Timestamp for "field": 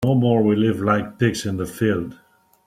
1.67-2.17